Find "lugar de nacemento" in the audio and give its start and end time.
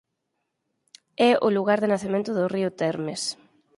1.57-2.31